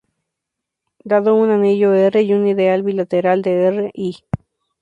Dado 1.03 1.35
un 1.35 1.51
anillo 1.51 1.93
"R" 1.93 2.23
y 2.23 2.33
un 2.33 2.47
ideal 2.47 2.81
bilateral 2.81 3.43
de 3.43 3.51
"R", 3.67 3.91
"I". 3.93 4.15